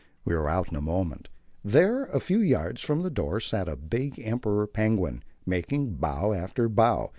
[0.25, 1.27] We were out in a moment.
[1.63, 6.67] There, a few yards from the door, sat a big Emperor penguin, making bow after
[6.67, 7.09] bow.